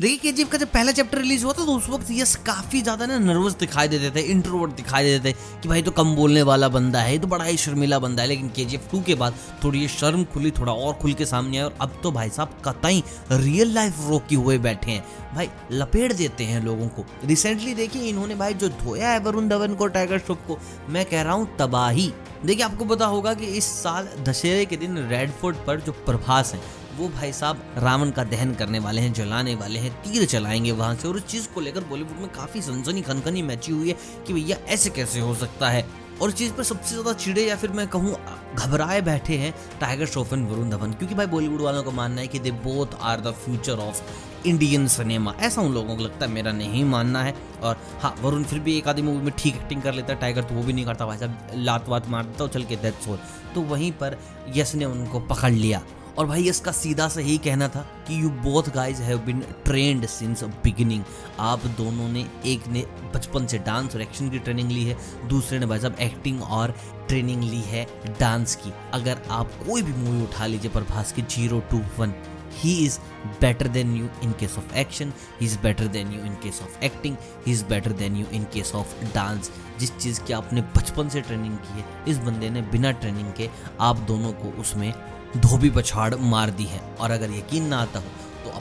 देखिए 0.00 0.32
के 0.32 0.44
का 0.44 0.58
जब 0.58 0.70
पहला 0.72 0.92
चैप्टर 0.92 1.18
रिलीज़ 1.18 1.44
हुआ 1.44 1.52
था 1.52 1.64
तो 1.66 1.72
उस 1.76 1.88
वक्त 1.90 2.10
यस, 2.10 2.34
काफ़ी 2.36 2.80
ज़्यादा 2.82 3.06
ना 3.06 3.18
नर्वस 3.18 3.54
दिखाई 3.60 3.88
देते 3.88 4.10
थे 4.10 4.20
इंट्रोवर्ट 4.24 4.72
दिखाई 4.76 5.04
देते 5.04 5.28
थे 5.28 5.60
कि 5.62 5.68
भाई 5.68 5.82
तो 5.82 5.90
कम 5.90 6.14
बोलने 6.16 6.42
वाला 6.42 6.68
बंदा 6.68 7.00
है 7.00 7.18
तो 7.18 7.26
बड़ा 7.28 7.44
ही 7.44 7.56
शर्मिला 7.56 7.98
बंदा 7.98 8.22
है। 8.22 8.28
लेकिन 8.28 8.48
के 8.56 8.64
जी 8.64 8.76
टू 8.92 9.00
के 9.06 9.14
बाद 9.14 9.34
थोड़ी 9.64 9.80
ये 9.80 9.88
शर्म 9.88 10.24
खुली, 10.24 10.50
थोड़ा 10.50 10.72
और 10.72 10.94
खुल 11.02 11.14
के 11.14 11.26
सामने 11.26 11.56
आया 11.56 11.66
और 11.66 11.76
अब 11.80 12.00
तो 12.02 12.12
भाई 12.12 12.30
साहब 12.30 12.56
कतई 12.64 13.02
रियल 13.32 13.74
लाइफ 13.74 14.00
रोकी 14.08 14.34
हुए 14.36 14.58
बैठे 14.60 14.90
हैं। 14.90 15.04
भाई, 15.34 15.48
लपेट 15.72 16.12
देते 16.14 16.44
हैं 16.44 16.64
लोगों 16.64 16.88
को। 16.88 17.04
रिसेंटली 17.24 17.74
देखिए 17.74 18.08
इन्होंने 18.08 18.34
भाई 18.34 18.54
जो 18.54 18.68
धोया 18.80 19.10
है 19.10 19.18
वरुण 19.20 19.48
धवन 19.48 19.74
को 19.74 19.86
टाइगर 19.88 20.18
श्रॉफ 20.18 20.46
को, 20.46 20.58
मैं 20.88 21.04
कह 21.06 21.22
रहा 21.22 21.32
हूँ 21.32 21.56
तबाही। 21.58 22.12
देखिए 22.44 22.64
आपको 22.64 22.84
पता 22.86 23.06
होगा 23.06 23.34
कि 23.34 23.46
इस 23.56 23.64
साल 23.82 24.08
दशहरे 24.24 24.64
के 24.66 24.76
दिन 24.78 24.98
रेड 25.08 25.30
फोर्ट 25.32 25.56
पर 25.66 25.80
जो 25.80 25.92
प्रभास 26.06 26.54
है 26.54 26.60
वो 26.98 27.08
भाई 27.08 27.32
साहब 27.32 27.62
रावण 27.78 28.10
का 28.10 28.24
दहन 28.24 28.54
करने 28.54 28.78
वाले 28.78 29.00
हैं, 29.00 29.12
जलाने 29.12 29.54
वाले 29.54 29.78
हैं, 29.78 29.92
तीर 30.02 30.24
चलाएँगे 30.26 30.72
वहाँ 30.72 30.94
से। 30.94 31.08
और 31.08 31.16
उस 31.16 31.26
चीज़ 31.26 31.48
को 31.48 31.60
लेकर 31.60 31.84
बॉलीवुड 31.84 32.20
में 32.20 32.28
काफ़ी 32.32 32.62
सनसनी 32.62 33.02
खनखनी 33.02 33.42
मैची 33.42 33.72
हुई 33.72 33.88
है 33.88 33.96
कि 34.26 34.32
भैया 34.32 34.56
ऐसे 34.68 34.90
कैसे 34.90 35.20
हो 35.20 35.34
सकता 35.34 35.68
है? 35.68 35.84
और 36.22 36.30
चीज़ 36.30 36.52
पर 36.52 36.62
सबसे 36.62 36.90
ज़्यादा 36.90 37.12
चिड़े 37.14 37.42
या 37.42 37.54
फिर 37.56 37.70
मैं 37.70 37.86
कहूँ, 37.88 38.16
घबराए 38.54 39.00
बैठे 39.00 39.36
हैं 39.36 39.54
टाइगर 39.80 40.06
श्रॉफ 40.06 40.32
एंड 40.32 40.48
वरुण 40.48 40.70
धवन 40.70 40.92
क्योंकि 40.92 41.14
भाई 41.14 41.26
बॉलीवुड 41.26 41.60
वालों 41.60 41.82
का 41.82 41.90
मानना 41.90 42.20
है 42.20 42.26
कि 42.26 42.38
they 42.38 42.50
both 42.64 42.98
are 43.00 43.20
the 43.20 43.32
future 43.34 43.78
of 43.78 44.02
Indian 44.46 44.86
cinema 44.88 45.34
ऐसा 45.40 45.62
उन 45.62 45.72
लोगों 45.74 45.96
को 45.96 46.02
लगता 46.02 46.26
है, 46.26 46.32
मेरा 46.32 46.52
नहीं 46.52 46.84
मानना 46.84 47.22
है। 47.22 47.34
और 47.62 47.80
हाँ 48.00 48.14
वरुण 48.22 48.44
फिर 48.44 48.58
भी 48.58 48.76
एक 48.78 48.88
आधी 48.88 49.02
मूवी 49.02 49.24
में 49.24 49.32
ठीक 49.38 49.56
एक्टिंग 49.56 49.82
कर 49.82 49.94
लेता 49.94 50.12
है 50.12 50.18
टाइगर 50.20 50.42
तो 50.42 50.54
वो 50.54 50.62
भी 50.62 50.72
नहीं 50.72 50.84
करता, 50.84 51.06
भाई 51.06 51.18
साहब 51.18 51.50
लात 51.54 51.88
वात 51.88 52.08
मार 52.08 52.24
देता 52.24 52.46
चल 52.48 52.64
के 52.64 52.76
डेथ 52.76 53.04
सोल 53.04 53.18
तो 53.54 53.60
वहीं 53.62 53.90
पर 53.92 54.18
यश 54.56 54.74
ने 54.74 54.84
उनको 54.84 55.20
पकड़ 55.26 55.52
लिया। 55.52 55.82
और 56.20 56.26
भाई 56.26 56.42
इसका 56.48 56.72
सीधा 56.72 57.06
सा 57.08 57.20
यही 57.20 57.36
कहना 57.38 57.66
था 57.68 57.80
कि 58.06 58.20
you 58.22 58.30
both 58.44 58.68
guys 58.72 59.00
have 59.02 59.18
been 59.26 59.38
trend 59.64 60.04
since 60.06 60.42
beginning 60.64 61.04
आप 61.40 61.64
दोनों 61.76 62.08
ने, 62.08 62.24
एक 62.46 62.66
ने 62.68 62.84
बचपन 63.14 63.46
से 63.46 63.58
डांस 63.58 63.94
और 63.94 64.02
एक्शन 64.02 64.28
की 64.30 64.38
ट्रेनिंग 64.38 64.70
ली 64.70 64.84
है, 64.84 64.96
दूसरे 65.28 65.58
ने 65.58 65.66
भाई 65.66 65.78
साहब 65.80 65.96
एक्टिंग 66.00 66.42
और 66.42 66.74
ट्रेनिंग 67.08 67.44
ली 67.44 67.60
है 67.66 67.86
डांस 68.18 68.56
की. 68.56 68.72
अगर 68.92 69.22
आप 69.30 69.52
कोई 69.66 69.82
भी 69.82 69.92
मूवी 69.92 70.22
उठा 70.22 70.46
लीजिए 70.46 70.70
प्रभास 70.70 71.12
की 71.12 71.22
zero 71.22 71.60
to 71.70 71.80
one 71.98 72.12
he 72.54 72.74
is 72.84 72.98
better 73.40 73.68
than 73.68 73.94
you 73.96 74.08
in 74.22 74.32
case 74.40 74.56
of 74.58 74.74
action 74.78 75.12
he 75.40 75.46
is 75.46 75.58
better 75.58 75.86
than 75.88 76.12
you 76.12 76.24
in 76.24 76.34
case 76.42 76.60
of 76.62 76.84
acting 76.84 77.16
he 77.46 77.52
is 77.52 77.64
better 77.64 77.92
than 77.92 78.16
you 78.16 78.26
in 78.32 78.44
case 78.54 78.74
of 78.74 78.94
dance 79.14 79.50
जिस 79.80 79.96
चीज़ 79.96 80.22
की 80.22 80.32
आपने 80.32 80.62
बचपन 80.76 81.08
से 81.08 81.20
training 81.20 81.56
की 81.56 81.80
है, 81.80 81.84
इस 82.08 82.18
बंदे 82.18 82.50
ने 82.50 82.62
बिना 82.72 82.90
ट्रेनिंग 82.92 83.32
के 83.32 83.48
आप 83.80 83.98
दोनों 84.08 84.32
को 84.32 84.60
उसमें 84.60 84.92
धोबी 85.36 85.70
पछाड़ 85.70 86.14
मार 86.14 86.50
दी 86.50 86.64
है। 86.64 86.80
और 87.00 87.10
अगर 87.10 87.30
यकीन 87.30 87.66
ना 87.66 87.78
आता 87.78 87.98
हो 87.98 88.19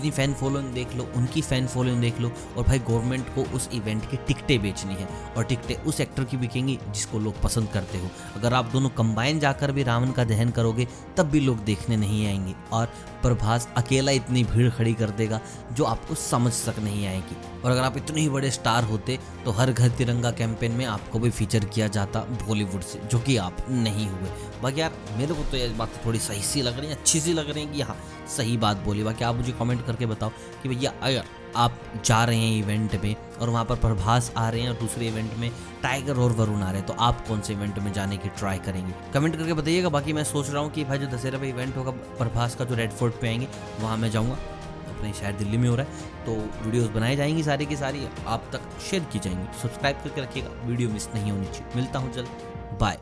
अपनी 0.00 0.10
फ़ैन 0.10 0.34
फॉलोइंग 0.34 0.68
देख 0.72 0.94
लो, 0.94 1.04
उनकी 1.16 1.40
फ़ैन 1.42 1.66
फॉलोइंग 1.66 2.00
देख 2.00 2.20
लो, 2.20 2.30
और 2.56 2.64
भाई 2.64 2.78
गवर्नमेंट 2.78 3.26
को 3.34 3.42
उस 3.56 3.68
इवेंट 3.72 4.10
की 4.10 4.16
टिकटें 4.16 4.60
बेचनी 4.62 4.94
है, 4.94 5.08
और 5.36 5.44
टिकटें 5.44 5.74
उस 5.82 6.00
एक्टर 6.00 6.24
की 6.24 6.36
बिकेंगी 6.36 6.78
जिसको 6.88 7.18
लोग 7.18 7.40
पसंद 7.42 7.68
करते 7.68 7.98
हो। 7.98 8.08
अगर 8.36 8.54
आप 8.54 8.70
दोनों 8.72 8.88
कंबाइन 8.88 9.40
जाकर 9.40 9.72
भी 9.72 9.82
रावण 9.82 10.10
का 10.10 10.24
दहन 10.24 10.50
करोगे, 10.50 10.86
तब 11.16 11.30
भी 11.30 11.40
लोग 11.40 11.64
देखने 11.64 11.96
नहीं 11.96 12.26
आएँगे, 12.26 12.54
और 12.72 12.86
प्रभास 13.22 13.68
अकेला 13.76 14.12
इतनी 14.12 14.42
भीड़ 14.44 14.68
खड़ी 14.70 14.92
कर 14.94 15.10
देगा 15.12 15.40
जो 15.72 15.84
आपको 15.84 16.14
समझ 16.14 16.52
तक 16.66 16.78
नहीं 16.78 17.06
आएगी। 17.06 17.36
और 17.60 17.70
अगर 17.70 17.82
आप 17.82 17.96
इतने 17.96 18.20
ही 18.20 18.28
बड़े 18.28 18.50
स्टार 18.50 18.84
होते 18.84 19.18
तो 19.44 19.50
हर 19.50 19.72
घर 19.72 19.88
तिरंगा 19.88 20.30
कैंपेन 20.30 20.72
में 20.72 20.84
आपको 20.86 21.18
भी 21.18 21.30
फीचर 21.30 21.64
किया 21.64 21.86
जाता 21.88 22.20
बॉलीवुड 22.40 22.82
से, 22.82 23.00
जो 23.02 23.18
कि 23.18 23.36
आप 23.38 23.56
नहीं 23.70 24.08
हुए। 24.08 24.30
बाकी 24.62 24.80
यार, 24.80 24.92
मेरे 25.16 25.34
को 25.34 25.42
तो 25.42 25.56
ये 25.56 25.68
बात 25.74 26.00
थोड़ी 26.06 26.18
सही 26.18 26.42
सी 26.42 26.62
लग 26.62 26.78
रही 26.78 26.88
है, 26.88 26.96
अच्छी 26.96 27.20
सी 27.20 27.32
लग 27.32 27.50
रही 27.50 27.64
है 27.64 27.72
कि 27.72 27.80
हाँ 27.80 27.96
सही 28.36 28.56
बात 28.56 28.76
बोली। 28.76 29.04
बाकी 29.04 29.24
आप 29.24 29.34
मुझे 29.34 29.52
कमेंट 29.52 29.84
करके 29.90 30.06
बताओ 30.06 30.30
कि 30.62 30.68
भैया, 30.68 30.92
अगर 31.02 31.38
आप 31.56 31.78
जा 32.04 32.22
रहे 32.24 32.38
हैं 32.38 32.58
इवेंट 32.58 32.94
में 33.04 33.14
और 33.40 33.50
वहाँ 33.50 33.64
पर 33.64 33.76
प्रभास 33.78 34.32
आ 34.36 34.48
रहे 34.48 34.60
हैं 34.60 34.68
और 34.70 34.76
दूसरे 34.76 35.06
इवेंट 35.08 35.32
में 35.38 35.50
टाइगर 35.82 36.16
और 36.16 36.32
वरुण 36.32 36.62
आ 36.62 36.70
रहे 36.70 36.78
हैं 36.78 36.86
तो 36.86 36.94
आप 37.00 37.26
कौन 37.28 37.40
से 37.40 37.52
इवेंट 37.52 37.78
में 37.78 37.92
जाने 37.92 38.16
की 38.16 38.28
ट्राई 38.30 38.58
करेंगे? 38.58 38.94
कमेंट 39.14 39.36
करके 39.36 39.52
बताइएगा। 39.54 39.88
बाकी 39.88 40.12
मैं 40.12 40.24
सोच 40.26 40.50
रहा 40.50 40.62
हूँ 40.62 40.70
कि 40.70 40.84
भाई 40.84 40.98
जो 40.98 41.06
दशहरा 41.08 41.38
पे 41.38 41.48
इवेंट 41.48 41.76
होगा, 41.76 41.90
प्रभास 41.90 42.54
का 42.56 42.64
जो 42.64 42.74
रेड 42.74 42.92
फोर्ट 42.92 43.20
पे 43.20 43.28
आएँगे, 43.28 43.48
वहाँ 43.80 43.96
मैं 43.96 44.10
जाऊँगा। 44.10 44.38
अपने 44.90 45.12
शहर 45.12 45.32
दिल्ली 45.34 45.58
में 45.58 45.68
हो 45.68 45.74
रहा 45.76 45.86
है 45.86 46.24
तो 46.26 46.32
वीडियोस 46.64 46.88
बनाई 46.90 47.16
जाएँगी 47.16 47.42
सारी 47.42 47.66
की 47.66 47.76
सारी, 47.76 48.06
आप 48.26 48.50
तक 48.52 48.80
शेयर 48.90 49.04
की 49.12 49.18
जाएँगी। 49.18 49.60
सब्सक्राइब 49.62 50.02
करके 50.04 50.22
रखिएगा 50.22 50.66
वीडियो 50.66 50.88
मिस 50.88 51.08
नहीं 51.14 51.32
होनी 51.32 51.46
चाहिए। 51.46 51.76
मिलता 51.76 51.98
हूँ 51.98 52.12
जल्द। 52.12 52.78
बाय 52.80 52.98